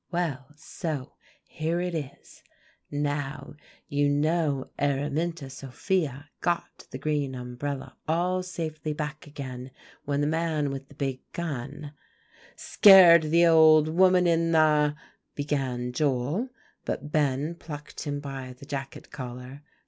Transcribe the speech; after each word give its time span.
"Well, 0.11 0.47
so 0.57 1.13
here 1.43 1.79
it 1.79 1.93
is. 1.93 2.41
Now, 2.89 3.53
you 3.87 4.09
know 4.09 4.71
Araminta 4.79 5.47
Sophia 5.47 6.31
got 6.41 6.87
the 6.89 6.97
green 6.97 7.35
umbrella 7.35 7.95
all 8.07 8.41
safely 8.41 8.93
back 8.93 9.27
again 9.27 9.69
when 10.05 10.19
the 10.21 10.25
man 10.25 10.71
with 10.71 10.89
the 10.89 10.95
big 10.95 11.21
gun" 11.33 11.93
"Scared 12.55 13.29
the 13.29 13.45
old 13.45 13.89
woman 13.89 14.25
in 14.25 14.53
the" 14.53 14.95
began 15.35 15.91
Joel, 15.91 16.49
but 16.83 17.11
Ben 17.11 17.53
plucked 17.53 18.01
him 18.05 18.19
by 18.19 18.53
the 18.53 18.65
jacket 18.65 19.11
collar. 19.11 19.61